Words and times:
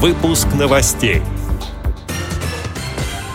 Выпуск 0.00 0.46
новостей. 0.56 1.22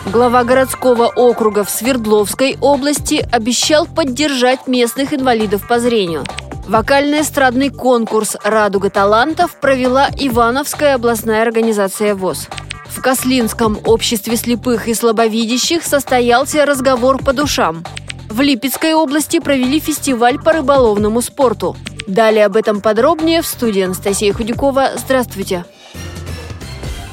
Глава 0.06 0.46
городского 0.46 1.08
округа 1.08 1.66
в 1.66 1.70
Свердловской 1.70 2.56
области 2.62 3.16
обещал 3.34 3.86
поддержать 3.86 4.66
местных 4.66 5.14
инвалидов 5.14 5.68
по 5.68 5.78
зрению. 5.82 6.24
Вокально-эстрадный 6.66 7.70
конкурс 7.70 8.38
«Радуга 8.46 8.90
талантов» 8.90 9.60
провела 9.60 10.08
Ивановская 10.18 10.96
областная 10.96 11.42
организация 11.42 12.16
ВОЗ. 12.16 12.48
В 12.86 13.02
Кослинском 13.02 13.78
обществе 13.84 14.38
слепых 14.38 14.88
и 14.88 14.94
слабовидящих 14.94 15.84
состоялся 15.84 16.66
разговор 16.66 17.22
по 17.22 17.34
душам. 17.34 17.84
В 18.30 18.40
Липецкой 18.40 18.94
области 18.94 19.40
провели 19.42 19.82
фестиваль 19.82 20.40
по 20.42 20.54
рыболовному 20.54 21.22
спорту. 21.22 21.76
Далее 22.08 22.46
об 22.46 22.56
этом 22.56 22.80
подробнее 22.80 23.42
в 23.42 23.48
студии 23.48 23.82
Анастасия 23.82 24.32
Худякова. 24.32 24.92
Здравствуйте! 24.96 25.66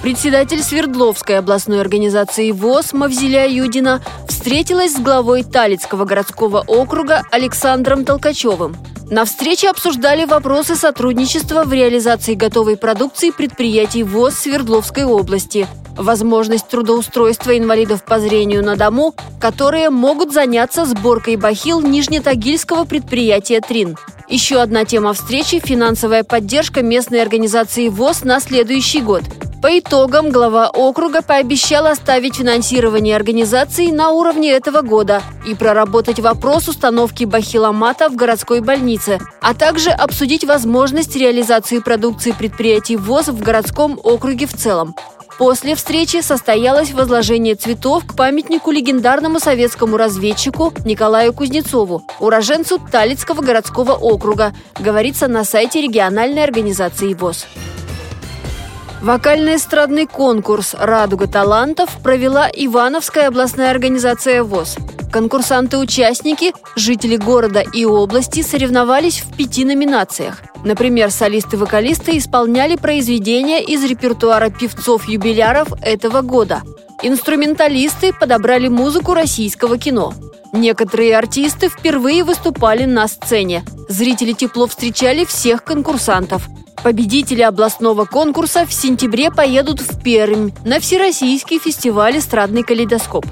Председатель 0.02 0.62
Свердловской 0.62 1.36
областной 1.36 1.82
организации 1.82 2.52
ВОЗ 2.52 2.95
Мавзеля 2.95 3.46
Юдина 3.46 4.00
встретилась 4.26 4.95
с 4.95 4.98
главой 4.98 5.45
Талицкого 5.45 6.06
городского 6.06 6.64
округа 6.66 7.23
Александром 7.30 8.06
Толкачевым. 8.06 8.74
На 9.10 9.26
встрече 9.26 9.68
обсуждали 9.68 10.24
вопросы 10.24 10.74
сотрудничества 10.74 11.64
в 11.64 11.73
реализации 11.74 12.32
готовой 12.32 12.78
продукции 12.78 13.30
предприятий 13.30 14.02
ВОЗ 14.02 14.36
Свердловской 14.36 15.04
области, 15.04 15.66
возможность 15.98 16.68
трудоустройства 16.68 17.59
инвалидов 17.59 18.02
по 18.02 18.20
зрению 18.20 18.64
на 18.64 18.76
дому, 18.76 19.14
которые 19.38 19.90
могут 19.90 20.32
заняться 20.32 20.87
сборкой 20.87 21.37
бахил 21.37 21.82
Нижнетагильского 21.82 22.87
предприятия 22.87 23.60
«Трин». 23.60 23.98
Еще 24.28 24.62
одна 24.62 24.87
тема 24.87 25.12
встречи– 25.12 25.60
финансовая 25.62 26.24
поддержка 26.24 26.82
местной 26.82 27.20
организации 27.20 27.88
ВОЗ 27.88 28.24
на 28.24 28.40
следующий 28.40 29.02
год– 29.02 29.24
по 29.60 29.78
итогам 29.78 30.30
глава 30.30 30.70
округа 30.70 31.20
пообещал 31.20 31.87
оставить 31.87 32.37
финансирование 32.37 33.15
организации 33.15 33.90
на 33.90 34.10
уровне 34.10 34.52
этого 34.52 34.80
года 34.80 35.23
и 35.46 35.54
проработать 35.54 36.18
вопрос 36.18 36.68
установки 36.68 37.24
бахиломата 37.24 38.09
в 38.09 38.16
городской 38.16 38.60
больнице, 38.60 39.21
а 39.43 39.54
также 39.54 39.90
обсудить 39.90 40.45
возможность 40.45 41.15
реализации 41.15 41.79
продукции 41.79 42.32
предприятий 42.32 42.96
ВОЗ 42.96 43.29
в 43.29 43.43
городском 43.43 44.01
округе 44.02 44.46
в 44.46 44.54
целом. 44.54 44.95
После 45.37 45.74
встречи 45.74 46.21
состоялось 46.21 46.93
возложение 46.93 47.54
цветов 47.54 48.06
к 48.06 48.15
памятнику 48.15 48.71
легендарному 48.71 49.40
советскому 49.40 49.96
разведчику 49.96 50.73
Николаю 50.84 51.32
Кузнецову, 51.32 52.02
уроженцу 52.18 52.79
Талицкого 52.79 53.43
городского 53.43 53.93
округа, 53.93 54.54
говорится 54.79 55.29
на 55.29 55.45
сайте 55.45 55.80
региональной 55.80 56.45
организации 56.45 57.15
ВОЗ. 57.15 57.46
Вокально-эстрадный 59.02 60.06
конкурс 60.06 60.74
«Радуга 60.79 61.26
талантов» 61.26 61.88
провела 62.02 62.51
Ивановская 62.52 63.29
областная 63.29 63.70
организация 63.70 64.43
ВОЗ. 64.43 64.76
Конкурсанты-участники, 65.10 66.53
жители 66.76 67.16
города 67.16 67.60
и 67.72 67.87
области 67.87 68.43
соревновались 68.43 69.21
в 69.21 69.34
пяти 69.34 69.65
номинациях. 69.65 70.43
Например, 70.65 71.10
солисты-вокалисты 71.10 72.19
исполняли 72.19 72.76
произведения 72.76 73.65
из 73.65 73.82
репертуара 73.84 74.50
певцов-юбиляров 74.50 75.72
этого 75.82 76.21
года. 76.21 76.60
Инструменталисты 77.03 78.12
подобрали 78.12 78.69
музыку 78.69 79.15
российского 79.15 79.78
кино. 79.78 80.12
Некоторые 80.53 81.16
артисты 81.16 81.71
впервые 81.71 82.22
выступали 82.22 82.84
на 82.84 83.09
сцене. 83.09 83.65
Зрители 83.88 84.32
тепло 84.32 84.66
встречали 84.66 85.25
всех 85.25 85.65
конкурсантов– 85.65 86.47
Победители 86.82 87.42
областного 87.42 88.06
конкурса 88.06 88.64
в 88.64 88.72
сентябре 88.72 89.31
поедут 89.31 89.81
в 89.81 90.03
Пермь 90.03 90.50
на 90.64 90.81
Всероссийский 90.81 91.59
фестиваль 91.59 92.19
«Эстрадный 92.19 92.62
калейдоскоп». 92.62 93.26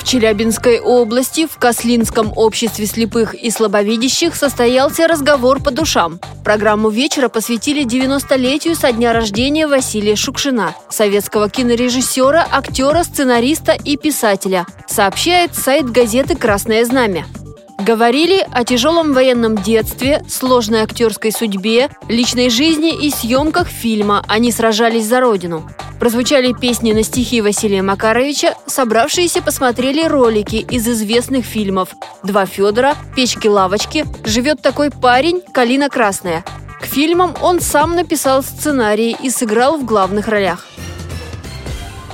В 0.00 0.04
Челябинской 0.04 0.80
области 0.80 1.46
в 1.46 1.58
Кослинском 1.58 2.32
обществе 2.36 2.86
слепых 2.86 3.34
и 3.34 3.50
слабовидящих 3.50 4.34
состоялся 4.34 5.06
разговор 5.06 5.62
по 5.62 5.70
душам. 5.70 6.18
Программу 6.42 6.90
вечера 6.90 7.28
посвятили 7.28 7.86
90-летию 7.86 8.74
со 8.74 8.90
дня 8.90 9.12
рождения 9.12 9.68
Василия 9.68 10.16
Шукшина, 10.16 10.74
советского 10.90 11.48
кинорежиссера, 11.48 12.44
актера, 12.50 13.04
сценариста 13.04 13.72
и 13.72 13.96
писателя, 13.96 14.66
сообщает 14.88 15.54
сайт 15.54 15.88
газеты 15.88 16.34
«Красное 16.34 16.84
знамя». 16.84 17.24
Говорили 17.84 18.46
о 18.52 18.64
тяжелом 18.64 19.12
военном 19.12 19.56
детстве, 19.56 20.24
сложной 20.28 20.82
актерской 20.82 21.32
судьбе, 21.32 21.90
личной 22.08 22.48
жизни 22.48 22.94
и 22.94 23.10
съемках 23.10 23.66
фильма 23.66 24.24
«Они 24.28 24.52
сражались 24.52 25.06
за 25.06 25.18
Родину». 25.18 25.68
Прозвучали 25.98 26.52
песни 26.52 26.92
на 26.92 27.02
стихи 27.02 27.40
Василия 27.40 27.82
Макаровича, 27.82 28.54
собравшиеся 28.66 29.42
посмотрели 29.42 30.06
ролики 30.06 30.56
из 30.56 30.86
известных 30.86 31.44
фильмов 31.44 31.96
«Два 32.22 32.46
Федора», 32.46 32.94
«Печки-лавочки», 33.16 34.04
«Живет 34.24 34.62
такой 34.62 34.92
парень», 34.92 35.42
«Калина 35.52 35.88
красная». 35.88 36.44
К 36.80 36.84
фильмам 36.84 37.34
он 37.42 37.60
сам 37.60 37.96
написал 37.96 38.44
сценарий 38.44 39.16
и 39.20 39.28
сыграл 39.28 39.76
в 39.76 39.84
главных 39.84 40.28
ролях. 40.28 40.68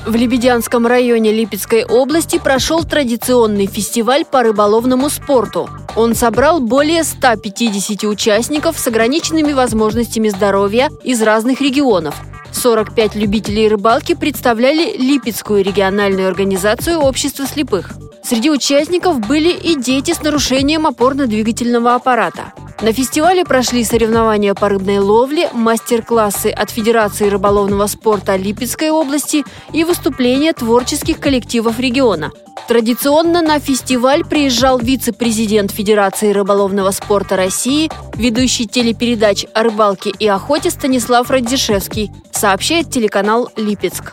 В 0.08 0.16
Лебедянском 0.16 0.86
районе 0.86 1.32
Липецкой 1.32 1.84
области 1.84 2.38
прошел 2.38 2.82
традиционный 2.82 3.66
фестиваль 3.66 4.24
по 4.24 4.42
рыболовному 4.42 5.10
спорту. 5.10 5.69
Он 5.96 6.14
собрал 6.14 6.60
более 6.60 7.04
150 7.04 8.04
участников 8.04 8.78
с 8.78 8.86
ограниченными 8.86 9.52
возможностями 9.52 10.30
здоровья 10.30 10.88
из 11.04 11.20
разных 11.20 11.60
регионов. 11.60 12.14
45 12.52 13.16
любителей 13.16 13.69
рыбалки 13.69 14.14
представляли 14.14 14.96
Липецкую 14.96 15.62
региональную 15.62 16.28
организацию 16.28 17.00
общества 17.00 17.44
слепых. 17.46 17.90
Среди 18.25 18.48
участников 18.48 19.20
были 19.20 19.50
и 19.50 19.76
дети 19.76 20.14
с 20.14 20.22
нарушением 20.22 20.86
опорно-двигательного 20.86 21.94
аппарата. 21.94 22.54
На 22.80 22.92
фестивале 22.92 23.44
прошли 23.44 23.82
соревнования 23.82 24.54
по 24.54 24.68
рыбной 24.68 25.00
ловле, 25.00 25.50
мастер-классы 25.52 26.50
от 26.50 26.70
Федерации 26.70 27.28
рыболовного 27.28 27.88
спорта 27.88 28.36
Липецкой 28.36 28.90
области 28.90 29.44
и 29.72 29.82
выступления 29.82 30.52
творческих 30.52 31.18
коллективов 31.18 31.80
региона. 31.80 32.30
Традиционно 32.68 33.42
на 33.42 33.58
фестиваль 33.58 34.24
приезжал 34.24 34.78
вице-президент 34.78 35.72
Федерации 35.72 36.30
рыболовного 36.30 36.92
спорта 36.92 37.34
России, 37.34 37.90
ведущий 38.14 38.68
телепередач 38.68 39.44
о 39.54 39.64
рыбалке 39.64 40.12
и 40.16 40.28
охоте 40.28 40.70
Станислав 40.70 41.30
Радзишевский, 41.30 42.12
сообщает 42.30 42.90
телеканал 42.90 43.50
«Липецк». 43.56 44.12